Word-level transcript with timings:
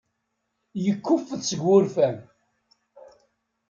Yekkuffet 0.85 1.41
seg 1.49 1.59
wurfan. 1.65 2.15